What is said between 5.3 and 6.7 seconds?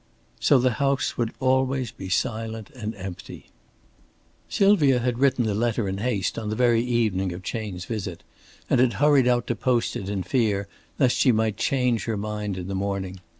the letter in haste on the